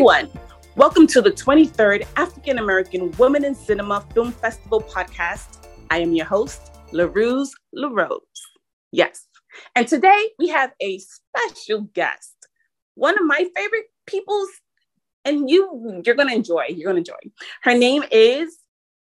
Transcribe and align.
everyone. 0.00 0.30
Welcome 0.76 1.06
to 1.08 1.20
the 1.20 1.30
23rd 1.30 2.06
African 2.16 2.56
American 2.56 3.10
Women 3.18 3.44
in 3.44 3.54
Cinema 3.54 4.02
Film 4.14 4.32
Festival 4.32 4.80
podcast. 4.80 5.66
I 5.90 5.98
am 5.98 6.14
your 6.14 6.24
host, 6.24 6.72
LeRuz 6.90 7.50
LaRose. 7.74 8.22
Yes. 8.92 9.26
And 9.76 9.86
today 9.86 10.30
we 10.38 10.48
have 10.48 10.72
a 10.80 10.98
special 11.00 11.82
guest, 11.92 12.34
one 12.94 13.12
of 13.18 13.26
my 13.26 13.46
favorite 13.54 13.84
people's, 14.06 14.48
and 15.26 15.50
you, 15.50 16.00
you're 16.06 16.14
going 16.14 16.28
to 16.28 16.34
enjoy. 16.34 16.64
You're 16.70 16.90
going 16.90 17.04
to 17.04 17.12
enjoy. 17.12 17.34
Her 17.60 17.76
name 17.76 18.02
is 18.10 18.56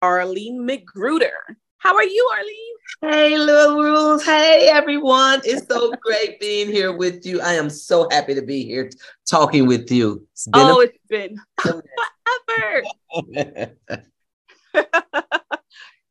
Arlene 0.03 0.59
McGruder. 0.59 1.55
How 1.79 1.95
are 1.95 2.03
you, 2.03 2.29
Arlene? 2.37 2.62
Hey, 3.01 3.37
Little 3.37 3.81
Rules. 3.81 4.23
Hey, 4.23 4.69
everyone. 4.71 5.41
It's 5.43 5.67
so 5.67 5.93
great 6.01 6.39
being 6.39 6.67
here 6.67 6.95
with 6.95 7.25
you. 7.25 7.41
I 7.41 7.53
am 7.53 7.69
so 7.69 8.07
happy 8.09 8.33
to 8.35 8.41
be 8.41 8.63
here 8.63 8.89
talking 9.29 9.67
with 9.67 9.91
you. 9.91 10.25
It's 10.31 10.47
oh, 10.53 10.79
a- 10.79 10.83
it's 10.83 10.97
been 11.09 11.37
forever. 11.59 12.83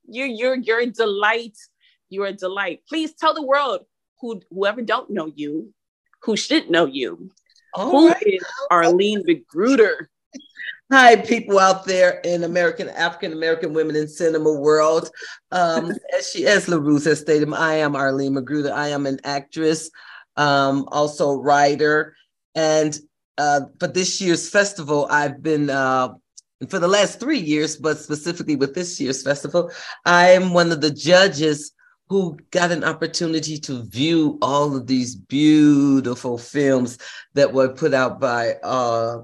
you're, 0.07 0.27
you're, 0.27 0.57
you're 0.57 0.81
a 0.81 0.87
delight. 0.87 1.57
You're 2.11 2.27
a 2.27 2.33
delight. 2.33 2.81
Please 2.89 3.15
tell 3.15 3.35
the 3.35 3.43
world 3.43 3.87
who, 4.21 4.41
whoever 4.51 4.83
don't 4.83 5.11
know 5.11 5.33
you, 5.35 5.73
who 6.23 6.37
should 6.37 6.71
know 6.71 6.87
you. 6.87 7.31
All 7.75 7.91
who 7.91 8.09
right. 8.09 8.23
is 8.27 8.45
Arlene 8.71 9.25
McGruder? 9.25 10.09
Hi, 10.93 11.17
people 11.17 11.59
out 11.59 11.87
there 11.87 12.21
in 12.23 12.45
American, 12.45 12.91
African 12.91 13.33
American 13.33 13.73
women 13.73 13.97
in 13.97 14.07
cinema 14.07 14.53
world. 14.53 15.09
Um, 15.51 15.91
as 16.19 16.31
she, 16.31 16.47
as 16.47 16.67
LeRuz 16.67 17.07
has 17.07 17.19
stated, 17.19 17.51
I 17.55 17.77
am 17.77 17.97
Arlene 17.97 18.35
McGruder. 18.35 18.73
I 18.73 18.89
am 18.89 19.07
an 19.07 19.19
actress, 19.25 19.91
um, 20.37 20.87
also 20.93 21.41
writer, 21.41 22.15
and 22.55 22.99
uh, 23.39 23.63
for 23.81 23.87
this 23.87 24.21
year's 24.21 24.51
festival, 24.51 25.07
I've 25.09 25.43
been 25.43 25.71
uh, 25.71 26.11
for 26.69 26.79
the 26.79 26.89
last 26.89 27.19
three 27.19 27.41
years, 27.41 27.75
but 27.77 27.99
specifically 27.99 28.57
with 28.57 28.75
this 28.75 29.01
year's 29.01 29.23
festival, 29.23 29.71
I 30.05 30.33
am 30.33 30.53
one 30.53 30.73
of 30.73 30.83
the 30.83 30.91
judges 30.91 31.73
who 32.11 32.37
got 32.51 32.71
an 32.71 32.85
opportunity 32.85 33.59
to 33.61 33.83
view 33.85 34.39
all 34.43 34.77
of 34.77 34.87
these 34.87 35.17
beautiful 35.17 36.37
films 36.37 36.99
that 37.33 37.55
were 37.55 37.71
put 37.71 37.95
out 37.95 38.21
by 38.21 38.57
uh, 38.63 39.23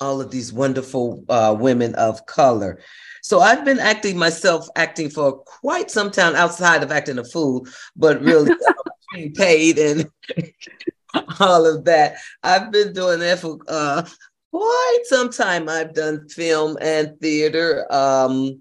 all 0.00 0.20
of 0.20 0.30
these 0.30 0.52
wonderful 0.52 1.24
uh, 1.28 1.56
women 1.58 1.94
of 1.96 2.24
color. 2.26 2.80
So 3.22 3.40
I've 3.40 3.64
been 3.64 3.78
acting 3.78 4.16
myself, 4.16 4.68
acting 4.76 5.10
for 5.10 5.32
quite 5.38 5.90
some 5.90 6.10
time 6.10 6.34
outside 6.34 6.82
of 6.82 6.92
acting 6.92 7.18
a 7.18 7.24
fool, 7.24 7.66
but 7.96 8.20
really 8.22 8.52
being 9.14 9.34
paid 9.34 9.78
and 9.78 10.10
all 11.40 11.66
of 11.66 11.84
that. 11.84 12.16
I've 12.42 12.70
been 12.70 12.92
doing 12.92 13.20
that 13.20 13.40
for 13.40 13.58
uh, 13.68 14.06
quite 14.52 15.00
some 15.04 15.30
time. 15.30 15.68
I've 15.68 15.94
done 15.94 16.28
film 16.28 16.78
and 16.80 17.18
theater. 17.20 17.86
Um, 17.92 18.60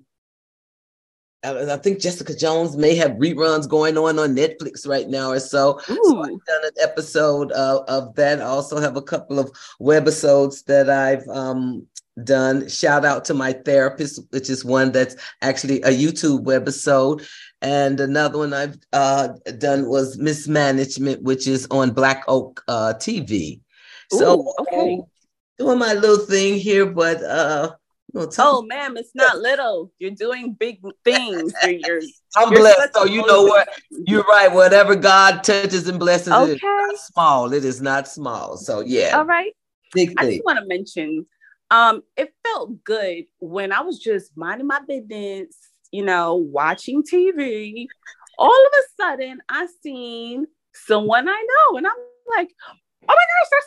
I 1.52 1.78
think 1.78 2.00
Jessica 2.00 2.36
Jones 2.36 2.78
may 2.78 2.95
have 2.95 3.12
reruns 3.12 3.67
going 3.67 3.98
on 3.98 4.20
on 4.20 4.36
Netflix 4.36 4.88
right 4.88 5.08
now 5.08 5.30
or 5.30 5.40
so. 5.40 5.80
so 5.86 6.22
I've 6.22 6.45
done 6.45 6.64
an 6.64 6.72
episode 6.81 7.52
of, 7.52 7.86
of 7.88 8.16
that. 8.16 8.42
I 8.42 8.45
also 8.45 8.80
have 8.80 8.98
a 8.98 9.02
couple 9.02 9.40
of 9.40 9.52
webisodes 9.81 10.64
that 10.66 10.90
I've 10.90 11.28
um, 11.30 11.88
done. 12.23 12.68
Shout 12.68 13.06
out 13.06 13.25
to 13.25 13.34
my 13.34 13.53
therapist, 13.53 14.22
which 14.31 14.50
is 14.50 14.66
one 14.66 14.92
that's 14.92 15.16
actually 15.42 15.81
a 15.81 15.90
YouTube 15.90 16.45
webisode. 16.45 17.28
And 17.62 18.00
another 18.00 18.40
one 18.40 18.53
I've 18.53 18.78
uh, 18.94 19.30
done 19.58 19.88
was 19.90 20.18
Mismanagement, 20.18 21.23
which 21.23 21.48
is 21.48 21.68
on 21.72 21.92
Black 21.92 22.23
Oak 22.28 22.64
uh, 22.68 22.94
TV. 22.98 23.62
Ooh, 24.14 24.18
so 24.18 24.53
okay. 24.59 25.02
doing 25.58 25.80
my 25.80 25.94
little 25.94 26.25
thing 26.25 26.56
here, 26.56 26.86
but 26.86 27.23
uh, 27.23 27.75
oh, 28.16 28.63
ma'am, 28.63 28.97
it's 28.97 29.13
not 29.13 29.39
little. 29.39 29.91
You're 30.00 30.11
doing 30.11 30.53
big 30.53 30.80
things. 31.03 31.53
You're, 31.63 31.72
you're 31.72 32.02
I'm 32.36 32.52
you're 32.52 32.61
blessed. 32.61 32.94
So 32.94 33.05
you 33.05 33.25
know 33.25 33.44
what? 33.44 33.67
You're 33.91 34.23
right. 34.23 34.51
Whatever 34.51 34.95
God 34.95 35.44
touches 35.44 35.88
and 35.88 36.00
blesses 36.00 36.34
okay. 36.34 36.51
it 36.51 36.56
is 36.56 36.62
not 36.63 36.97
small. 37.00 37.53
It 37.53 37.66
is 37.66 37.81
not 37.81 38.07
small. 38.07 38.57
So 38.57 38.81
yeah. 38.81 39.17
All 39.17 39.25
right. 39.25 39.53
Big 39.94 40.13
I 40.17 40.25
just 40.25 40.46
want 40.46 40.59
to 40.59 40.66
mention, 40.66 41.25
um, 41.72 42.03
it 42.16 42.34
felt 42.46 42.84
good 42.84 43.25
when 43.40 43.72
I 43.72 43.81
was 43.81 44.00
just 44.00 44.35
minding 44.35 44.67
my 44.67 44.81
business, 44.88 45.56
you 45.91 46.03
know, 46.03 46.35
watching 46.35 47.03
TV. 47.03 47.88
All 48.38 48.51
of 48.51 48.72
a 48.73 49.01
sudden, 49.01 49.40
I 49.50 49.67
seen 49.81 50.46
someone 50.73 51.28
I 51.28 51.46
know, 51.47 51.78
and 51.78 51.88
I'm 51.88 51.94
like, 52.38 52.50
"Oh 52.69 53.07
my 53.07 53.16
gosh, 53.16 53.50
that's 53.51 53.66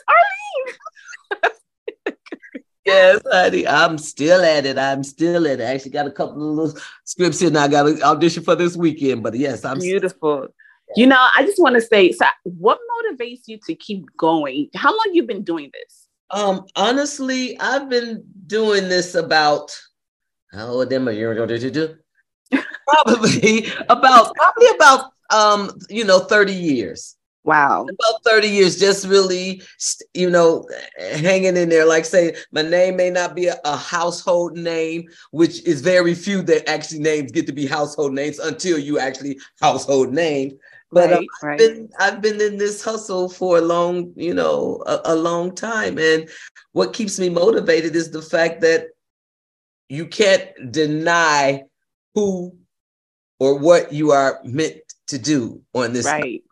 Yes, 2.91 3.21
honey. 3.31 3.67
I'm 3.67 3.97
still 3.97 4.43
at 4.43 4.65
it. 4.65 4.77
I'm 4.77 5.03
still 5.03 5.47
at 5.47 5.59
it. 5.59 5.63
I 5.63 5.73
actually 5.73 5.91
got 5.91 6.07
a 6.07 6.11
couple 6.11 6.49
of 6.49 6.55
little 6.57 6.81
scripts 7.03 7.39
here 7.39 7.51
now. 7.51 7.63
I 7.63 7.67
got 7.67 7.87
an 7.87 8.03
audition 8.03 8.43
for 8.43 8.55
this 8.55 8.75
weekend. 8.75 9.23
But 9.23 9.35
yes, 9.35 9.65
I'm 9.65 9.79
beautiful. 9.79 10.47
You 10.95 11.07
know, 11.07 11.29
I 11.35 11.43
just 11.45 11.59
want 11.59 11.75
to 11.75 11.81
say, 11.81 12.11
so 12.11 12.25
what 12.43 12.79
motivates 13.03 13.43
you 13.45 13.57
to 13.65 13.75
keep 13.75 14.05
going? 14.17 14.69
How 14.75 14.91
long 14.91 15.11
you 15.13 15.23
been 15.23 15.43
doing 15.43 15.71
this? 15.73 16.07
Um, 16.31 16.65
honestly, 16.75 17.57
I've 17.59 17.89
been 17.89 18.23
doing 18.47 18.89
this 18.89 19.15
about 19.15 19.77
how 20.51 20.67
old 20.67 20.91
am 20.91 21.07
I? 21.07 21.13
Probably 22.87 23.67
about 23.87 24.35
probably 24.35 24.67
about 24.75 25.11
um, 25.31 25.71
you 25.89 26.03
know, 26.03 26.19
30 26.19 26.53
years. 26.53 27.15
Wow. 27.43 27.83
About 27.83 28.23
30 28.23 28.47
years, 28.47 28.79
just 28.79 29.07
really, 29.07 29.63
you 30.13 30.29
know, 30.29 30.67
hanging 30.99 31.57
in 31.57 31.69
there. 31.69 31.85
Like 31.85 32.05
say, 32.05 32.35
my 32.51 32.61
name 32.61 32.97
may 32.97 33.09
not 33.09 33.35
be 33.35 33.47
a, 33.47 33.59
a, 33.65 33.75
household 33.75 34.55
name, 34.55 35.07
which 35.31 35.63
is 35.63 35.81
very 35.81 36.13
few 36.13 36.43
that 36.43 36.69
actually 36.69 36.99
names 36.99 37.31
get 37.31 37.47
to 37.47 37.51
be 37.51 37.65
household 37.65 38.13
names 38.13 38.37
until 38.37 38.77
you 38.77 38.99
actually 38.99 39.39
household 39.59 40.13
name. 40.13 40.57
But 40.91 41.09
right, 41.09 41.17
um, 41.19 41.25
I've, 41.41 41.47
right. 41.47 41.57
been, 41.57 41.89
I've 41.99 42.21
been 42.21 42.39
in 42.41 42.57
this 42.57 42.83
hustle 42.83 43.27
for 43.27 43.57
a 43.57 43.61
long, 43.61 44.13
you 44.15 44.35
know, 44.35 44.83
a, 44.85 45.01
a 45.05 45.15
long 45.15 45.55
time. 45.55 45.97
And 45.97 46.29
what 46.73 46.93
keeps 46.93 47.17
me 47.17 47.29
motivated 47.29 47.95
is 47.95 48.11
the 48.11 48.21
fact 48.21 48.61
that 48.61 48.87
you 49.89 50.05
can't 50.05 50.71
deny 50.71 51.63
who 52.13 52.55
or 53.39 53.57
what 53.57 53.91
you 53.91 54.11
are 54.11 54.39
meant 54.43 54.77
to 55.07 55.17
do 55.17 55.61
on 55.73 55.91
this 55.93 56.05
right 56.05 56.43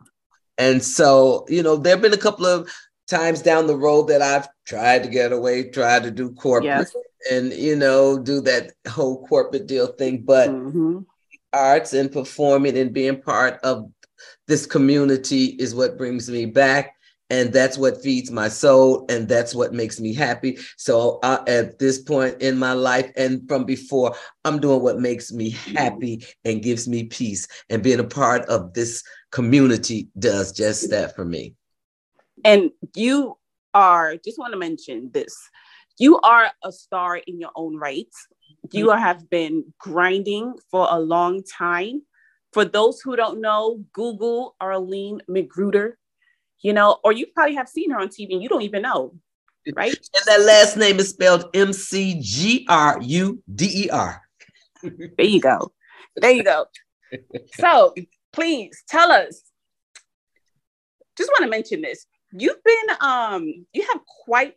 and 0.60 0.84
so, 0.84 1.46
you 1.48 1.62
know, 1.62 1.76
there 1.76 1.94
have 1.94 2.02
been 2.02 2.12
a 2.12 2.18
couple 2.18 2.44
of 2.44 2.70
times 3.08 3.40
down 3.40 3.66
the 3.66 3.76
road 3.76 4.08
that 4.08 4.20
I've 4.20 4.46
tried 4.66 5.02
to 5.02 5.08
get 5.08 5.32
away, 5.32 5.70
tried 5.70 6.02
to 6.04 6.10
do 6.10 6.32
corporate 6.32 6.88
and, 7.30 7.52
you 7.52 7.76
know, 7.76 8.18
do 8.18 8.40
that 8.42 8.72
whole 8.86 9.26
corporate 9.26 9.66
deal 9.66 9.86
thing. 9.86 10.22
But 10.22 10.50
mm-hmm. 10.50 10.98
arts 11.52 11.94
and 11.94 12.12
performing 12.12 12.76
and 12.76 12.92
being 12.92 13.20
part 13.22 13.58
of 13.62 13.90
this 14.46 14.66
community 14.66 15.46
is 15.46 15.74
what 15.74 15.96
brings 15.96 16.30
me 16.30 16.44
back. 16.44 16.94
And 17.30 17.52
that's 17.52 17.78
what 17.78 18.02
feeds 18.02 18.30
my 18.30 18.48
soul. 18.48 19.06
And 19.08 19.28
that's 19.28 19.54
what 19.54 19.72
makes 19.72 20.00
me 20.00 20.12
happy. 20.12 20.58
So 20.76 21.20
uh, 21.22 21.42
at 21.46 21.78
this 21.78 22.02
point 22.02 22.42
in 22.42 22.58
my 22.58 22.72
life 22.72 23.10
and 23.16 23.48
from 23.48 23.64
before, 23.64 24.14
I'm 24.44 24.60
doing 24.60 24.82
what 24.82 24.98
makes 24.98 25.32
me 25.32 25.50
happy 25.50 26.24
and 26.44 26.62
gives 26.62 26.88
me 26.88 27.04
peace. 27.04 27.46
And 27.70 27.82
being 27.82 28.00
a 28.00 28.04
part 28.04 28.42
of 28.46 28.74
this 28.74 29.02
community 29.30 30.08
does 30.18 30.52
just 30.52 30.90
that 30.90 31.14
for 31.14 31.24
me. 31.24 31.54
And 32.44 32.70
you 32.96 33.36
are, 33.74 34.16
just 34.16 34.38
want 34.38 34.52
to 34.52 34.58
mention 34.58 35.10
this 35.12 35.36
you 36.00 36.18
are 36.20 36.50
a 36.64 36.72
star 36.72 37.16
in 37.18 37.38
your 37.38 37.50
own 37.54 37.76
right. 37.76 38.08
You 38.72 38.86
mm-hmm. 38.86 39.02
have 39.02 39.28
been 39.28 39.72
grinding 39.78 40.54
for 40.70 40.88
a 40.90 40.98
long 40.98 41.42
time. 41.44 42.02
For 42.54 42.64
those 42.64 43.00
who 43.02 43.16
don't 43.16 43.40
know, 43.42 43.84
Google 43.92 44.56
Arlene 44.60 45.20
McGruder, 45.28 45.92
you 46.62 46.72
know, 46.72 46.98
or 47.04 47.12
you 47.12 47.26
probably 47.34 47.54
have 47.54 47.68
seen 47.68 47.90
her 47.90 47.98
on 47.98 48.08
TV 48.08 48.32
and 48.32 48.42
you 48.42 48.48
don't 48.48 48.62
even 48.62 48.82
know, 48.82 49.14
right? 49.74 49.94
And 50.14 50.24
that 50.26 50.40
last 50.46 50.76
name 50.76 50.98
is 50.98 51.10
spelled 51.10 51.46
M 51.54 51.72
C 51.72 52.18
G 52.20 52.66
R 52.68 52.98
U 53.00 53.42
D 53.54 53.84
E 53.84 53.90
R. 53.90 54.22
There 54.82 55.26
you 55.26 55.40
go. 55.40 55.72
There 56.16 56.30
you 56.30 56.44
go. 56.44 56.66
So 57.54 57.92
please 58.32 58.84
tell 58.88 59.10
us. 59.10 59.42
Just 61.16 61.30
want 61.30 61.42
to 61.42 61.50
mention 61.50 61.82
this. 61.82 62.06
You've 62.32 62.62
been 62.62 62.96
um 63.00 63.66
you 63.72 63.84
have 63.92 64.00
quite 64.24 64.54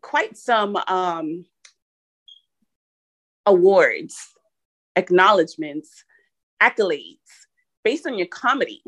quite 0.00 0.38
some 0.38 0.76
um 0.88 1.44
awards, 3.44 4.16
acknowledgments, 4.96 6.04
accolades 6.62 7.18
based 7.84 8.06
on 8.06 8.16
your 8.16 8.26
comedy. 8.28 8.82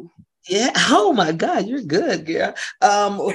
Yeah. 0.49 0.71
Oh 0.91 1.13
my 1.13 1.33
God, 1.33 1.67
you're 1.67 1.83
good, 1.83 2.25
girl. 2.27 2.55
Um, 2.81 3.21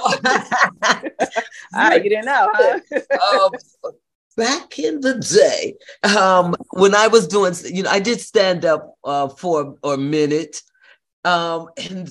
I 1.74 1.98
didn't 1.98 2.24
know, 2.24 2.50
huh? 2.52 2.80
um, 3.32 3.50
back 4.36 4.78
in 4.78 5.00
the 5.00 5.14
day, 5.14 5.74
um, 6.16 6.54
when 6.70 6.94
I 6.94 7.08
was 7.08 7.26
doing, 7.26 7.54
you 7.64 7.82
know, 7.82 7.90
I 7.90 8.00
did 8.00 8.20
stand 8.20 8.64
up 8.64 8.94
uh, 9.04 9.28
for 9.28 9.76
a 9.84 9.96
minute, 9.96 10.62
um, 11.24 11.68
and 11.76 12.10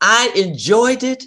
I 0.00 0.32
enjoyed 0.34 1.02
it, 1.02 1.24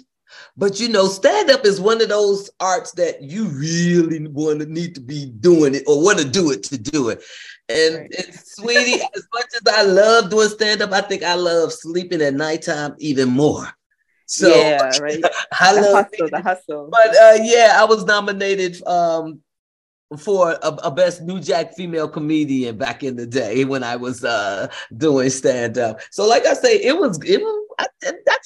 But 0.56 0.80
you 0.80 0.88
know, 0.88 1.06
stand 1.06 1.50
up 1.50 1.64
is 1.64 1.80
one 1.80 2.00
of 2.00 2.08
those 2.08 2.50
arts 2.60 2.92
that 2.92 3.22
you 3.22 3.46
really 3.46 4.26
want 4.28 4.60
to 4.60 4.66
need 4.66 4.94
to 4.94 5.00
be 5.00 5.26
doing 5.26 5.74
it 5.74 5.84
or 5.86 6.02
want 6.02 6.18
to 6.18 6.28
do 6.28 6.50
it 6.50 6.62
to 6.64 6.78
do 6.78 7.08
it. 7.08 7.22
And, 7.68 7.96
right. 7.96 8.14
and 8.14 8.34
sweetie, 8.34 9.02
as 9.14 9.26
much 9.32 9.46
as 9.54 9.62
I 9.74 9.82
love 9.82 10.30
doing 10.30 10.48
stand 10.48 10.82
up, 10.82 10.92
I 10.92 11.00
think 11.00 11.22
I 11.22 11.34
love 11.34 11.72
sleeping 11.72 12.22
at 12.22 12.34
nighttime 12.34 12.94
even 12.98 13.30
more. 13.30 13.68
So 14.26 14.48
yeah, 14.48 14.90
right. 15.00 15.22
I 15.60 15.74
the 15.74 15.80
love 15.80 16.06
hustle, 16.10 16.28
the 16.30 16.42
hustle. 16.42 16.88
But 16.90 17.08
uh, 17.16 17.38
yeah, 17.42 17.76
I 17.78 17.84
was 17.84 18.04
nominated 18.04 18.86
um, 18.86 19.40
for 20.18 20.52
a, 20.52 20.68
a, 20.68 20.90
best 20.90 21.22
new 21.22 21.40
jack 21.40 21.74
female 21.74 22.08
comedian 22.08 22.76
back 22.78 23.02
in 23.02 23.16
the 23.16 23.26
day 23.26 23.64
when 23.64 23.82
I 23.82 23.96
was 23.96 24.24
uh, 24.24 24.68
doing 24.96 25.30
stand 25.30 25.78
up. 25.78 26.00
So 26.10 26.26
like 26.26 26.46
I 26.46 26.54
say, 26.54 26.76
it 26.76 26.96
was 26.96 27.18
it 27.24 27.40
was 27.40 27.64
I, 27.78 27.86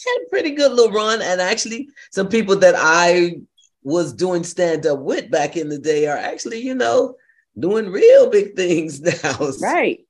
had 0.05 0.27
a 0.27 0.31
pretty 0.31 0.53
good 0.53 0.73
little 0.73 0.93
run, 0.93 1.23
and 1.23 1.41
actually 1.41 1.89
some 2.11 2.29
people 2.29 2.57
that 2.57 2.75
I 2.77 3.41
was 3.83 4.13
doing 4.13 4.45
stand 4.45 4.87
up 4.87 4.99
with 5.01 5.31
back 5.31 5.57
in 5.57 5.69
the 5.69 5.79
day 5.79 6.07
are 6.07 6.17
actually 6.17 6.61
you 6.61 6.75
know 6.75 7.15
doing 7.59 7.91
real 7.91 8.31
big 8.31 8.55
things 8.55 9.01
now. 9.25 9.51
Right. 9.61 10.01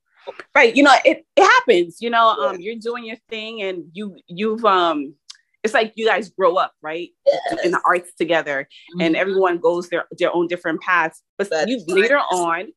Right. 0.53 0.75
You 0.75 0.83
know, 0.83 0.93
it, 1.03 1.25
it 1.35 1.43
happens, 1.43 1.97
you 2.01 2.11
know, 2.11 2.29
um, 2.29 2.59
you're 2.59 2.75
doing 2.75 3.03
your 3.03 3.17
thing 3.29 3.63
and 3.63 3.85
you 3.93 4.15
you've 4.27 4.63
um 4.63 5.15
it's 5.63 5.73
like 5.73 5.93
you 5.95 6.05
guys 6.05 6.29
grow 6.29 6.55
up, 6.55 6.73
right? 6.81 7.09
Yes. 7.25 7.65
In 7.65 7.71
the 7.71 7.81
arts 7.85 8.13
together, 8.17 8.63
mm-hmm. 8.63 9.01
and 9.01 9.15
everyone 9.15 9.57
goes 9.57 9.89
their 9.89 10.05
their 10.17 10.33
own 10.33 10.47
different 10.47 10.81
paths. 10.81 11.21
But 11.37 11.49
That's 11.49 11.69
you 11.69 11.83
later 11.87 12.17
on, 12.17 12.67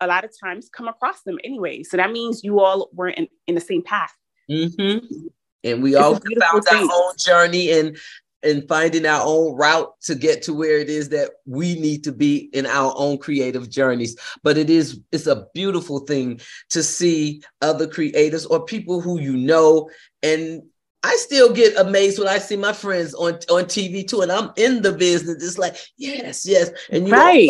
a 0.00 0.06
lot 0.06 0.24
of 0.24 0.30
times 0.38 0.68
come 0.68 0.88
across 0.88 1.22
them 1.22 1.38
anyway. 1.44 1.82
So 1.82 1.96
that 1.96 2.12
means 2.12 2.44
you 2.44 2.60
all 2.60 2.90
were 2.92 3.08
in, 3.08 3.28
in 3.46 3.54
the 3.54 3.60
same 3.60 3.82
path. 3.82 4.12
Mm-hmm. 4.50 5.28
And 5.66 5.82
we 5.82 5.94
it's 5.94 6.02
all 6.02 6.14
found 6.14 6.64
our 6.72 6.88
own 6.94 7.14
journey 7.18 7.70
and 7.70 7.96
and 8.42 8.68
finding 8.68 9.06
our 9.06 9.22
own 9.24 9.56
route 9.56 9.92
to 10.02 10.14
get 10.14 10.42
to 10.42 10.54
where 10.54 10.78
it 10.78 10.88
is 10.88 11.08
that 11.08 11.30
we 11.46 11.74
need 11.80 12.04
to 12.04 12.12
be 12.12 12.48
in 12.52 12.66
our 12.66 12.92
own 12.96 13.18
creative 13.18 13.68
journeys 13.68 14.16
but 14.42 14.56
it 14.56 14.70
is 14.70 15.00
it's 15.10 15.26
a 15.26 15.46
beautiful 15.54 16.00
thing 16.00 16.38
to 16.68 16.82
see 16.82 17.42
other 17.62 17.86
creators 17.86 18.46
or 18.46 18.64
people 18.64 19.00
who 19.00 19.18
you 19.18 19.36
know 19.36 19.88
and 20.22 20.62
I 21.02 21.14
still 21.16 21.52
get 21.52 21.76
amazed 21.76 22.18
when 22.18 22.26
I 22.26 22.38
see 22.38 22.56
my 22.56 22.72
friends 22.72 23.14
on, 23.14 23.34
on 23.48 23.66
TV 23.66 24.08
too, 24.08 24.22
and 24.22 24.32
I'm 24.32 24.50
in 24.56 24.82
the 24.82 24.92
business. 24.92 25.40
It's 25.40 25.56
like, 25.56 25.76
yes, 25.96 26.44
yes, 26.44 26.70
and 26.90 27.06
you 27.06 27.12
right. 27.12 27.48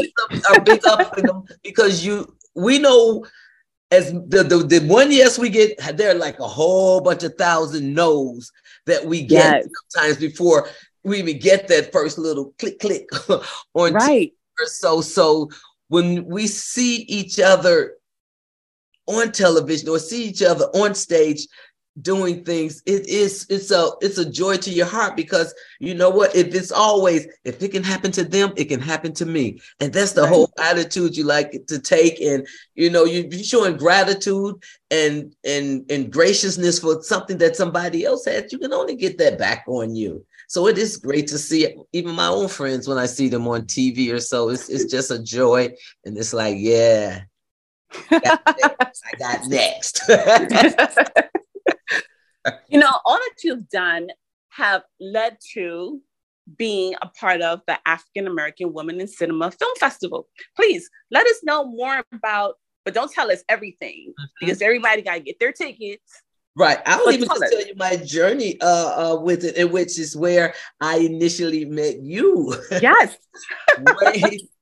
are 0.51 0.61
big 0.61 0.87
up 0.87 1.17
them 1.17 1.45
because 1.63 2.05
you 2.05 2.37
we 2.55 2.79
know 2.79 3.25
as 3.91 4.13
the, 4.13 4.43
the 4.43 4.59
the 4.59 4.87
one 4.87 5.13
yes 5.13 5.39
we 5.39 5.49
get 5.49 5.79
there 5.97 6.11
are 6.11 6.19
like 6.19 6.39
a 6.41 6.47
whole 6.47 7.01
bunch 7.01 7.23
of 7.23 7.35
thousand 7.37 7.95
no's 7.95 8.51
that 8.87 9.05
we 9.05 9.23
get 9.23 9.65
yes. 9.65 9.69
sometimes 9.93 10.19
before 10.19 10.69
we 11.05 11.19
even 11.19 11.39
get 11.39 11.69
that 11.69 11.93
first 11.93 12.19
little 12.19 12.53
click 12.59 12.81
click 12.81 13.09
on 13.75 13.93
right 13.93 14.33
or 14.59 14.67
so 14.67 15.01
so 15.01 15.49
when 15.89 16.25
we 16.27 16.47
see 16.47 17.03
each 17.03 17.39
other 17.39 17.95
on 19.07 19.31
television 19.31 19.89
or 19.89 20.01
see 20.01 20.25
each 20.25 20.43
other 20.43 20.65
on 20.75 20.95
stage 20.95 21.47
doing 22.03 22.45
things 22.45 22.83
it 22.85 23.07
is 23.09 23.47
it's 23.49 23.71
a 23.71 23.89
it's 24.03 24.19
a 24.19 24.31
joy 24.31 24.57
to 24.57 24.71
your 24.71 24.87
heart 24.87 25.17
because 25.17 25.55
you 25.81 25.95
know 25.95 26.11
what? 26.11 26.35
If 26.35 26.55
it's 26.55 26.73
always 26.73 27.27
if 27.45 27.63
it 27.63 27.73
can 27.73 27.83
happen 27.83 28.13
to 28.13 28.25
them 28.25 28.53
it 28.57 28.67
can 28.67 28.81
happen 28.81 29.13
to 29.15 29.27
me. 29.27 29.61
And 29.81 29.93
that's 29.93 30.13
the 30.13 30.23
right. 30.23 30.29
whole 30.29 30.53
attitude 30.59 31.17
you 31.17 31.25
like 31.25 31.67
to 31.69 31.79
take. 31.79 32.21
And 32.21 32.47
you 32.75 32.91
know 32.91 33.05
you 33.05 33.29
are 33.33 33.43
showing 33.43 33.77
gratitude 33.77 34.57
and 34.91 35.35
and 35.45 35.91
and 35.91 36.13
graciousness 36.13 36.79
for 36.79 37.03
something 37.03 37.39
that 37.39 37.57
somebody 37.57 38.05
else 38.05 38.27
had 38.27 38.53
you 38.53 38.59
can 38.59 38.73
only 38.73 38.95
get 38.95 39.19
that 39.19 39.39
back 39.39 39.65
on 39.67 39.95
you. 39.95 40.25
So 40.49 40.69
it 40.69 40.79
is 40.79 40.97
great 40.97 41.27
to 41.29 41.39
see 41.39 41.75
even 41.93 42.15
my 42.15 42.29
own 42.29 42.49
friends 42.49 42.87
when 42.87 42.99
i 42.99 43.07
see 43.07 43.29
them 43.29 43.49
on 43.49 43.63
tv 43.63 44.13
or 44.13 44.21
so. 44.21 44.51
It's, 44.51 44.69
it's 44.69 44.91
just 44.91 45.11
a 45.11 45.23
joy. 45.23 45.71
And 46.05 46.17
it's 46.17 46.35
like 46.35 46.57
yeah. 46.59 47.23
I 48.11 48.19
got 49.19 49.47
next. 49.49 50.03
I 50.11 50.25
got 50.25 50.51
next. 50.51 51.11
you 52.69 52.79
know, 52.79 52.91
all 53.05 53.19
that 53.19 53.35
you've 53.45 53.69
done 53.69 54.09
have 54.51 54.83
led 55.01 55.37
to 55.55 56.01
being 56.57 56.95
a 57.03 57.09
part 57.09 57.41
of 57.43 57.61
the 57.67 57.79
African 57.87 58.27
American 58.27 58.73
Women 58.73 59.01
in 59.01 59.09
Cinema 59.09 59.51
Film 59.51 59.75
Festival. 59.79 60.29
Please 60.55 60.89
let 61.11 61.27
us 61.27 61.41
know 61.43 61.67
more 61.67 62.03
about, 62.13 62.55
but 62.85 62.95
don't 62.95 63.11
tell 63.11 63.31
us 63.31 63.43
everything 63.49 64.13
mm-hmm. 64.13 64.25
because 64.41 64.63
everybody 64.63 65.03
got 65.03 65.15
to 65.15 65.21
get 65.21 65.39
their 65.41 65.53
tickets. 65.53 66.23
Right. 66.57 66.79
I'll 66.87 67.11
even 67.13 67.29
tell, 67.29 67.39
tell 67.39 67.67
you 67.67 67.75
my 67.77 67.97
journey 67.97 68.59
uh, 68.63 69.13
uh, 69.13 69.21
with 69.21 69.45
it, 69.45 69.71
which 69.71 69.99
is 69.99 70.17
where 70.17 70.55
I 70.81 70.99
initially 70.99 71.67
met 71.67 72.01
you. 72.01 72.55
Yes. 72.81 73.19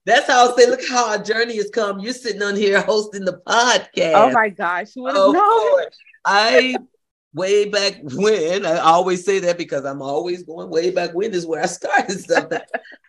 That's 0.06 0.26
how 0.26 0.52
I 0.52 0.56
say, 0.56 0.68
look 0.68 0.80
how 0.86 1.10
our 1.10 1.22
journey 1.22 1.56
has 1.56 1.70
come. 1.70 1.98
You're 2.00 2.12
sitting 2.12 2.42
on 2.42 2.56
here 2.56 2.80
hosting 2.80 3.24
the 3.24 3.40
podcast. 3.46 4.12
Oh 4.14 4.30
my 4.32 4.48
gosh. 4.50 4.88
Who 4.94 5.04
would 5.04 5.14
have 5.14 5.24
oh, 5.24 5.32
known? 5.32 5.86
I 6.26 6.76
way 7.34 7.68
back 7.68 7.96
when 8.02 8.64
I 8.64 8.78
always 8.78 9.24
say 9.24 9.40
that 9.40 9.58
because 9.58 9.84
I'm 9.84 10.00
always 10.00 10.44
going 10.44 10.70
way 10.70 10.90
back 10.90 11.12
when 11.14 11.34
is 11.34 11.46
where 11.46 11.62
I 11.62 11.66
started 11.66 12.20
stuff. 12.20 12.50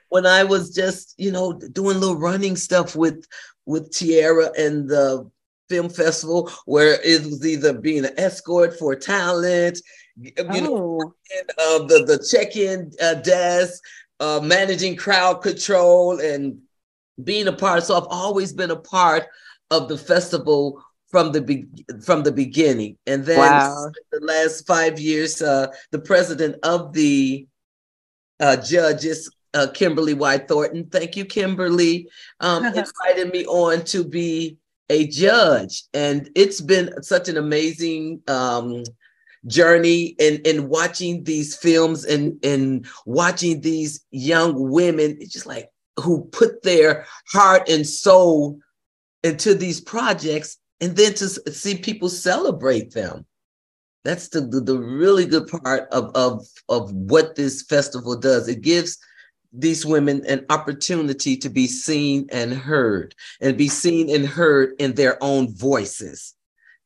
when 0.10 0.25
I 0.25 0.44
was 0.44 0.74
just, 0.74 1.13
you 1.18 1.31
know, 1.31 1.54
doing 1.54 2.00
little 2.00 2.18
running 2.18 2.56
stuff 2.56 2.95
with 2.95 3.25
with 3.66 3.92
Terra 3.92 4.51
and 4.57 4.89
the 4.89 5.30
film 5.69 5.89
festival 5.89 6.51
where 6.66 7.00
it 7.04 7.24
was 7.24 7.45
either 7.45 7.74
being 7.74 8.06
an 8.06 8.13
escort 8.18 8.77
for 8.77 8.95
talent, 8.95 9.80
you 10.18 10.31
oh. 10.38 10.44
know, 10.44 11.13
and, 11.38 11.50
uh, 11.57 11.86
the 11.86 12.06
the 12.06 12.27
check-in 12.30 12.92
uh, 13.01 13.16
desk, 13.16 13.83
uh, 14.19 14.39
managing 14.44 14.95
crowd 14.95 15.42
control, 15.42 16.19
and 16.19 16.60
being 17.24 17.48
a 17.48 17.54
part. 17.54 17.83
So 17.83 17.95
I've 17.95 18.07
always 18.10 18.54
been 18.54 18.72
a 18.72 18.75
part 18.75 19.25
of 19.72 19.88
the 19.88 19.98
festival 19.98 20.83
from 21.10 21.31
the 21.31 21.42
be- 21.42 21.68
from 22.04 22.24
the 22.24 22.31
beginning, 22.31 22.98
and 23.06 23.25
then 23.25 23.40
wow. 23.40 23.92
the 24.12 24.19
last 24.19 24.66
five 24.68 25.00
years, 25.00 25.42
uh, 25.42 25.68
the 25.92 26.00
president 26.00 26.57
of 26.63 26.94
the 26.94 27.48
uh, 28.40 28.57
judges, 28.57 29.34
uh, 29.54 29.68
Kimberly 29.74 30.13
White 30.13 30.48
Thornton. 30.48 30.88
Thank 30.90 31.16
you, 31.16 31.25
Kimberly. 31.25 32.10
Um, 32.40 32.66
invited 32.66 33.31
me 33.31 33.46
on 33.46 33.84
to 33.86 34.04
be 34.04 34.57
a 34.90 35.07
judge, 35.07 35.84
and 35.94 36.30
it's 36.36 36.62
been 36.62 37.02
such 37.04 37.30
an 37.30 37.38
amazing. 37.38 38.22
Um, 38.28 38.84
journey 39.48 40.16
in 40.18 40.42
in 40.44 40.69
watching 40.69 41.24
these 41.24 41.56
films 41.56 42.04
and 42.04 42.44
and 42.44 42.88
watching 43.06 43.62
these 43.62 44.04
young 44.10 44.72
women 44.72 45.16
it's 45.19 45.34
just 45.34 45.46
like 45.46 45.69
who 45.98 46.25
put 46.31 46.63
their 46.63 47.06
heart 47.31 47.69
and 47.69 47.86
soul 47.86 48.60
into 49.24 49.53
these 49.53 49.80
projects 49.80 50.58
and 50.82 50.96
then 50.96 51.13
to 51.15 51.29
see 51.29 51.77
people 51.77 52.10
celebrate 52.10 52.91
them. 52.91 53.25
That's 54.03 54.27
the, 54.27 54.41
the, 54.41 54.62
the, 54.62 54.77
really 54.77 55.25
good 55.25 55.48
part 55.48 55.89
of, 55.89 56.12
of, 56.15 56.46
of 56.70 56.91
what 56.94 57.36
this 57.36 57.63
festival 57.63 58.15
does. 58.15 58.48
It 58.48 58.62
gives 58.62 59.00
these 59.51 59.86
women 59.86 60.24
an 60.27 60.46
opportunity 60.50 61.36
to 61.38 61.50
be 61.50 61.65
seen 61.65 62.27
and 62.32 62.53
heard 62.53 63.15
and 63.41 63.58
be 63.58 63.67
seen 63.67 64.10
and 64.10 64.27
heard 64.27 64.74
in 64.79 64.94
their 64.94 65.22
own 65.24 65.55
voices. 65.55 66.36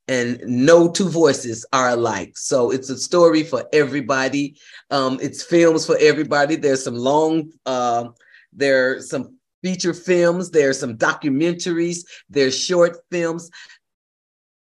And 0.08 0.41
no 0.46 0.89
two 0.89 1.10
voices 1.10 1.65
are 1.74 1.89
alike. 1.89 2.38
So 2.38 2.72
it's 2.72 2.89
a 2.89 2.98
story 2.98 3.43
for 3.43 3.67
everybody. 3.74 4.58
Um, 4.89 5.19
it's 5.22 5.43
films 5.43 5.86
for 5.86 5.98
everybody. 6.00 6.55
There's 6.55 6.84
some 6.84 6.96
long 6.96 7.51
uh, 7.65 8.05
are 8.62 9.01
some 9.01 9.36
feature 9.62 9.93
films. 9.93 10.50
There's 10.50 10.79
some 10.79 10.98
documentaries. 10.98 12.05
There's 12.29 12.58
short 12.58 12.98
films 13.12 13.51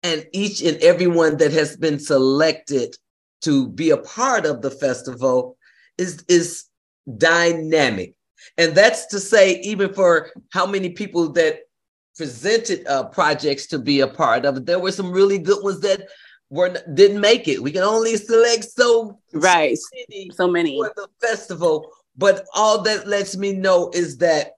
and 0.03 0.25
each 0.31 0.61
and 0.61 0.77
every 0.77 1.07
one 1.07 1.37
that 1.37 1.51
has 1.51 1.75
been 1.75 1.99
selected 1.99 2.95
to 3.41 3.67
be 3.69 3.89
a 3.89 3.97
part 3.97 4.45
of 4.45 4.61
the 4.61 4.71
festival 4.71 5.57
is 5.97 6.23
is 6.27 6.65
dynamic. 7.17 8.13
And 8.57 8.75
that's 8.75 9.05
to 9.07 9.19
say 9.19 9.59
even 9.61 9.93
for 9.93 10.31
how 10.51 10.65
many 10.65 10.89
people 10.89 11.31
that 11.33 11.59
presented 12.15 12.85
uh, 12.87 13.05
projects 13.05 13.67
to 13.67 13.79
be 13.79 13.99
a 13.99 14.07
part 14.07 14.45
of 14.45 14.65
there 14.65 14.79
were 14.79 14.91
some 14.91 15.11
really 15.11 15.37
good 15.37 15.63
ones 15.63 15.79
that 15.81 16.07
were 16.49 16.75
didn't 16.93 17.21
make 17.21 17.47
it. 17.47 17.61
We 17.61 17.71
can 17.71 17.83
only 17.83 18.17
select 18.17 18.63
so 18.65 19.19
right. 19.33 19.77
so 20.33 20.47
many. 20.47 20.77
for 20.77 20.91
the 20.95 21.07
festival. 21.21 21.89
But 22.15 22.45
all 22.55 22.81
that 22.81 23.07
lets 23.07 23.37
me 23.37 23.53
know 23.53 23.91
is 23.93 24.17
that 24.17 24.53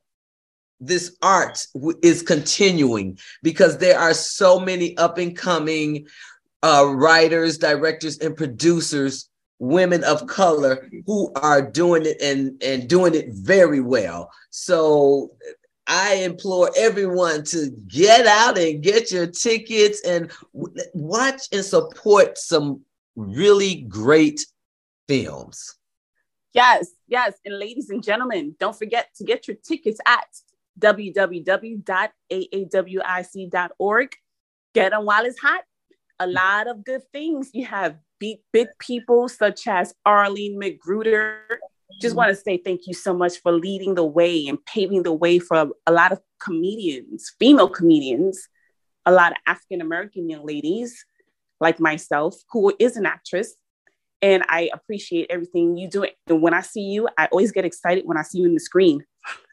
this 0.80 1.16
art 1.22 1.66
is 2.02 2.22
continuing 2.22 3.20
because 3.44 3.78
there 3.78 4.00
are 4.00 4.14
so 4.14 4.60
many 4.60 4.98
up 4.98 5.18
and 5.18 5.36
coming 5.36 6.08
uh, 6.64 6.86
writers, 6.88 7.58
directors, 7.58 8.18
and 8.20 8.36
producers, 8.36 9.30
women 9.60 10.04
of 10.04 10.26
color 10.28 10.90
who 11.06 11.32
are 11.36 11.62
doing 11.62 12.06
it 12.06 12.22
and, 12.22 12.62
and 12.64 12.88
doing 12.88 13.14
it 13.14 13.28
very 13.32 13.82
well. 13.82 14.32
So 14.50 15.32
I 15.88 16.16
implore 16.16 16.70
everyone 16.78 17.44
to 17.46 17.72
get 17.88 18.26
out 18.26 18.58
and 18.58 18.82
get 18.82 19.12
your 19.12 19.28
tickets 19.28 20.02
and 20.06 20.32
watch 20.54 21.42
and 21.52 21.66
support 21.66 22.38
some 22.38 22.82
really 23.16 23.82
great 23.82 24.46
films. 25.08 25.76
Yes, 26.54 26.90
yes. 27.08 27.34
And 27.44 27.60
ladies 27.60 27.90
and 27.90 28.04
gentlemen, 28.04 28.56
don't 28.60 28.78
forget 28.78 29.10
to 29.16 29.24
get 29.24 29.48
your 29.48 29.58
tickets 29.58 30.00
at 30.06 30.28
www.aawic.org. 30.80 31.86
Get 34.74 34.92
them 34.92 35.06
while 35.06 35.26
it's 35.26 35.40
hot. 35.40 35.64
A 36.20 36.28
lot 36.28 36.68
of 36.68 36.84
good 36.84 37.02
things. 37.12 37.50
You 37.54 37.66
have 37.66 37.98
big, 38.20 38.40
big 38.52 38.68
people 38.80 39.30
such 39.30 39.68
as 39.68 39.94
Arlene 40.06 40.60
McGruder. 40.60 41.40
Just 42.02 42.16
want 42.16 42.30
to 42.30 42.36
say 42.36 42.58
thank 42.58 42.88
you 42.88 42.94
so 42.94 43.14
much 43.14 43.42
for 43.42 43.52
leading 43.52 43.96
the 43.96 44.06
way 44.06 44.48
and 44.48 44.64
paving 44.66 45.04
the 45.04 45.14
way 45.14 45.40
for 45.40 45.72
a 45.88 45.92
lot 45.92 46.12
of 46.12 46.20
comedians, 46.42 47.34
female 47.40 47.70
comedians, 47.70 48.48
a 49.06 49.12
lot 49.12 49.32
of 49.32 49.38
African 49.48 49.82
American 49.82 50.30
young 50.30 50.46
ladies 50.46 51.04
like 51.60 51.80
myself, 51.80 52.36
who 52.52 52.74
is 52.80 52.96
an 52.96 53.06
actress. 53.06 53.56
And 54.22 54.44
I 54.50 54.70
appreciate 54.74 55.28
everything 55.30 55.78
you 55.78 55.90
do. 55.90 56.06
And 56.28 56.42
when 56.42 56.54
I 56.54 56.62
see 56.62 56.82
you, 56.82 57.08
I 57.18 57.28
always 57.28 57.52
get 57.52 57.66
excited 57.66 58.06
when 58.06 58.18
I 58.18 58.24
see 58.24 58.40
you 58.40 58.46
in 58.46 58.54
the 58.54 58.60
screen. 58.60 59.06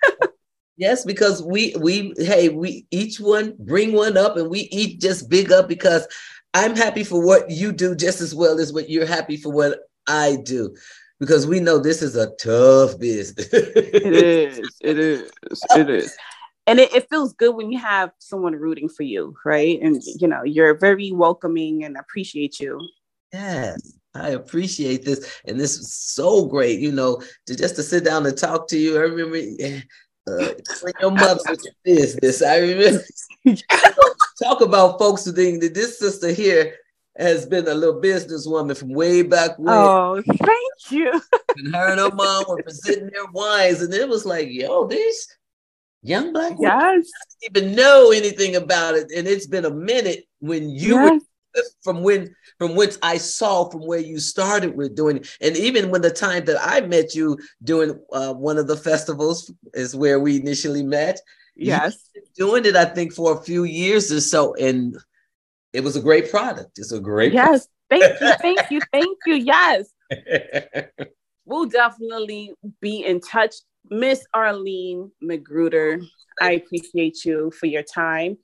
yes, 0.76 1.04
because 1.04 1.42
we 1.42 1.74
we 1.78 2.14
hey, 2.18 2.48
we 2.48 2.86
each 2.90 3.18
one 3.18 3.54
bring 3.58 3.92
one 3.92 4.16
up 4.16 4.36
and 4.36 4.50
we 4.50 4.60
each 4.72 5.00
just 5.00 5.28
big 5.28 5.52
up 5.52 5.68
because 5.68 6.06
I'm 6.54 6.76
happy 6.76 7.04
for 7.04 7.24
what 7.24 7.50
you 7.50 7.72
do 7.72 7.94
just 7.94 8.20
as 8.20 8.34
well 8.34 8.58
as 8.58 8.72
what 8.72 8.88
you're 8.88 9.06
happy 9.06 9.36
for 9.36 9.52
what 9.52 9.80
I 10.08 10.38
do. 10.44 10.74
Because 11.18 11.46
we 11.46 11.60
know 11.60 11.78
this 11.78 12.02
is 12.02 12.14
a 12.14 12.30
tough 12.36 12.98
business. 12.98 13.48
it 13.52 14.12
is. 14.12 14.76
It 14.80 14.98
is. 14.98 15.30
It 15.76 15.88
is 15.88 16.16
and 16.66 16.80
it, 16.80 16.92
it, 16.92 17.08
feels 17.08 17.32
good 17.32 17.54
when 17.54 17.70
you 17.70 17.78
have 17.78 18.10
someone 18.18 18.54
rooting 18.54 18.88
for 18.88 19.04
you 19.04 19.34
right 19.44 19.80
and 19.80 20.02
you 20.18 20.28
know 20.28 20.42
you're 20.44 20.76
very 20.78 21.12
welcoming 21.12 21.84
and 21.84 21.96
appreciate 21.96 22.60
you 22.60 22.80
yes 23.32 23.98
i 24.14 24.30
appreciate 24.30 25.04
this 25.04 25.40
and 25.46 25.58
this 25.58 25.76
is 25.76 25.92
so 25.92 26.44
great 26.44 26.80
you 26.80 26.92
know 26.92 27.22
to 27.46 27.56
just 27.56 27.76
to 27.76 27.82
sit 27.82 28.04
down 28.04 28.26
and 28.26 28.36
talk 28.36 28.68
to 28.68 28.78
you 28.78 28.96
i 28.96 29.00
remember 29.00 29.36
eh, 29.36 29.80
uh, 30.28 30.52
when 30.82 30.92
your 31.00 31.10
mother 31.10 31.40
was 31.48 31.68
business 31.84 32.42
i 32.42 32.58
remember 32.58 33.02
talk 34.42 34.60
about 34.60 34.98
folks 34.98 35.24
who 35.24 35.32
think 35.32 35.60
that 35.60 35.74
this 35.74 35.98
sister 35.98 36.30
here 36.32 36.74
has 37.18 37.46
been 37.46 37.66
a 37.68 37.74
little 37.74 38.00
businesswoman 38.00 38.76
from 38.76 38.90
way 38.90 39.22
back 39.22 39.58
when. 39.58 39.74
Oh, 39.74 40.22
thank 40.26 40.90
you. 40.90 41.10
and 41.56 41.74
her 41.74 41.88
and 41.88 42.00
her 42.00 42.10
mom 42.10 42.44
were 42.48 42.62
presenting 42.62 43.10
their 43.10 43.26
wines, 43.32 43.82
and 43.82 43.92
it 43.94 44.08
was 44.08 44.26
like, 44.26 44.48
yo, 44.50 44.86
these 44.86 45.26
young 46.02 46.32
black 46.32 46.56
yes. 46.60 47.10
didn't 47.40 47.66
even 47.66 47.76
know 47.76 48.12
anything 48.12 48.56
about 48.56 48.94
it. 48.94 49.10
And 49.14 49.26
it's 49.26 49.46
been 49.46 49.64
a 49.64 49.70
minute 49.70 50.24
when 50.40 50.68
you 50.68 50.94
yes. 50.94 51.10
were 51.12 51.20
from 51.82 52.02
when 52.02 52.34
from 52.58 52.74
which 52.74 52.96
I 53.02 53.18
saw 53.18 53.68
from 53.68 53.86
where 53.86 53.98
you 53.98 54.18
started 54.18 54.76
with 54.76 54.96
doing 54.96 55.18
it. 55.18 55.36
And 55.40 55.56
even 55.56 55.90
when 55.90 56.02
the 56.02 56.10
time 56.10 56.44
that 56.46 56.58
I 56.60 56.80
met 56.80 57.14
you 57.14 57.38
doing 57.62 57.98
uh, 58.12 58.34
one 58.34 58.58
of 58.58 58.66
the 58.66 58.76
festivals 58.76 59.52
is 59.74 59.94
where 59.94 60.20
we 60.20 60.36
initially 60.36 60.82
met. 60.82 61.20
Yes. 61.54 62.10
Doing 62.36 62.64
it, 62.66 62.76
I 62.76 62.84
think, 62.84 63.12
for 63.12 63.38
a 63.38 63.42
few 63.42 63.64
years 63.64 64.12
or 64.12 64.20
so. 64.20 64.54
And 64.54 64.96
it 65.72 65.82
was 65.82 65.96
a 65.96 66.02
great 66.02 66.30
product. 66.30 66.78
It's 66.78 66.92
a 66.92 67.00
great 67.00 67.32
Yes. 67.32 67.68
Product. 67.88 68.20
Thank 68.20 68.20
you. 68.20 68.34
Thank 68.40 68.70
you. 68.70 68.80
Thank 68.92 69.18
you. 69.26 69.34
Yes. 69.34 70.88
we'll 71.44 71.66
definitely 71.66 72.52
be 72.80 73.04
in 73.04 73.20
touch 73.20 73.54
Miss 73.90 74.26
Arlene 74.34 75.10
McGruder, 75.22 76.04
I 76.40 76.52
appreciate 76.52 77.24
you 77.24 77.50
for 77.52 77.66
your 77.66 77.82
time. 77.82 78.38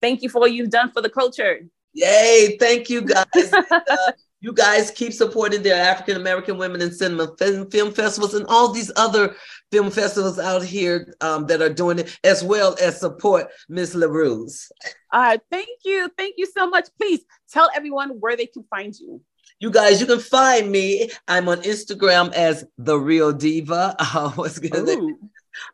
Thank 0.00 0.22
you 0.22 0.28
for 0.28 0.40
what 0.40 0.52
you've 0.52 0.70
done 0.70 0.90
for 0.90 1.00
the 1.00 1.10
culture. 1.10 1.60
Yay, 1.94 2.56
thank 2.58 2.88
you 2.88 3.02
guys. 3.02 3.52
uh, 3.52 4.12
you 4.40 4.52
guys 4.52 4.90
keep 4.90 5.12
supporting 5.12 5.62
their 5.62 5.82
African 5.82 6.16
American 6.16 6.58
women 6.58 6.80
in 6.82 6.92
cinema 6.92 7.34
film, 7.38 7.70
film, 7.70 7.92
festivals 7.92 8.34
and 8.34 8.46
all 8.46 8.72
these 8.72 8.90
other 8.96 9.36
film 9.70 9.90
festivals 9.90 10.38
out 10.38 10.62
here 10.62 11.14
um, 11.20 11.46
that 11.46 11.62
are 11.62 11.72
doing 11.72 11.98
it, 11.98 12.18
as 12.24 12.42
well 12.42 12.76
as 12.80 12.98
support 12.98 13.48
Miss 13.68 13.94
LeRuz. 13.94 14.66
Uh, 15.12 15.38
thank 15.50 15.68
you. 15.84 16.10
Thank 16.16 16.34
you 16.38 16.46
so 16.46 16.68
much. 16.68 16.88
Please 17.00 17.20
tell 17.50 17.70
everyone 17.74 18.10
where 18.20 18.36
they 18.36 18.46
can 18.46 18.64
find 18.64 18.94
you. 18.98 19.20
You 19.60 19.70
guys, 19.70 20.00
you 20.00 20.06
can 20.06 20.18
find 20.18 20.72
me. 20.72 21.08
I'm 21.28 21.48
on 21.48 21.62
Instagram 21.62 22.32
as 22.32 22.64
the 22.78 22.98
real 22.98 23.32
diva. 23.32 23.94
Uh, 24.00 24.30
what's 24.32 24.58
good? 24.58 24.98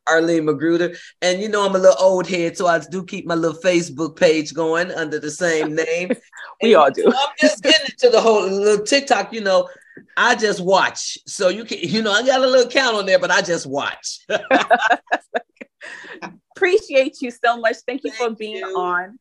Arlene 0.07 0.45
McGruder. 0.45 0.97
And 1.23 1.41
you 1.41 1.49
know, 1.49 1.67
I'm 1.67 1.75
a 1.75 1.79
little 1.79 1.97
old 1.99 2.27
head, 2.27 2.57
so 2.57 2.67
I 2.67 2.79
do 2.79 3.05
keep 3.05 3.27
my 3.27 3.35
little 3.35 3.61
Facebook 3.61 4.17
page 4.17 4.55
going 4.55 4.91
under 4.93 5.19
the 5.19 5.31
same 5.31 5.75
name. 5.75 6.13
we 6.63 6.75
all 6.75 6.91
do. 6.91 7.07
I'm 7.07 7.35
just 7.41 7.63
getting 7.63 7.87
into 7.87 8.11
the 8.11 8.21
whole 8.21 8.49
little 8.49 8.85
TikTok, 8.85 9.33
you 9.33 9.41
know. 9.41 9.69
I 10.17 10.37
just 10.37 10.61
watch. 10.61 11.19
So 11.27 11.49
you 11.49 11.65
can, 11.65 11.79
you 11.81 12.03
know, 12.03 12.13
I 12.13 12.25
got 12.25 12.41
a 12.41 12.47
little 12.47 12.71
count 12.71 12.97
on 12.97 13.07
there, 13.07 13.19
but 13.19 13.31
I 13.31 13.43
just 13.43 13.67
watch. 13.67 14.21
Appreciate 16.57 17.17
you 17.21 17.31
so 17.31 17.59
much. 17.59 17.77
Thank 17.87 18.05
you 18.05 18.13
Thank 18.13 18.33
for 18.33 18.37
being 18.37 18.57
you. 18.57 18.79
on 18.79 19.19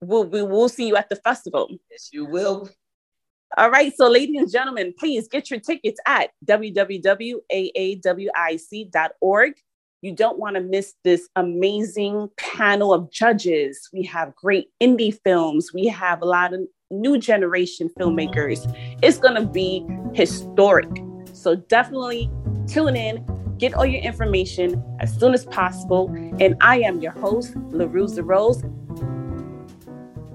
we'll, 0.00 0.24
we 0.24 0.42
will 0.42 0.68
see 0.68 0.86
you 0.86 0.96
at 0.96 1.08
the 1.08 1.16
festival. 1.16 1.68
Yes, 1.90 2.10
you 2.12 2.24
will. 2.24 2.68
All 3.56 3.70
right. 3.70 3.94
So, 3.96 4.08
ladies 4.10 4.40
and 4.40 4.50
gentlemen, 4.50 4.92
please 4.98 5.28
get 5.28 5.50
your 5.50 5.60
tickets 5.60 6.00
at 6.06 6.30
www.aawic.org. 6.46 7.42
You 10.02 10.12
don't 10.12 10.38
want 10.38 10.56
to 10.56 10.60
miss 10.60 10.92
this 11.04 11.28
amazing 11.36 12.28
panel 12.36 12.92
of 12.92 13.10
judges. 13.10 13.88
We 13.92 14.02
have 14.04 14.34
great 14.34 14.68
indie 14.82 15.18
films, 15.24 15.72
we 15.72 15.86
have 15.86 16.22
a 16.22 16.26
lot 16.26 16.52
of 16.54 16.60
new 16.90 17.18
generation 17.18 17.90
filmmakers. 17.98 18.70
It's 19.02 19.18
going 19.18 19.36
to 19.36 19.46
be 19.46 19.86
historic. 20.12 20.88
So, 21.32 21.54
definitely 21.54 22.28
tune 22.66 22.96
in, 22.96 23.24
get 23.58 23.74
all 23.74 23.86
your 23.86 24.02
information 24.02 24.82
as 25.00 25.16
soon 25.18 25.34
as 25.34 25.46
possible. 25.46 26.12
And 26.40 26.56
I 26.60 26.80
am 26.80 27.00
your 27.00 27.12
host, 27.12 27.54
LeRuz 27.54 28.16
the 28.16 28.24
Rose. 28.24 28.62